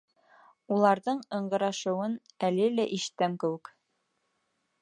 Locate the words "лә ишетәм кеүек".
2.79-3.75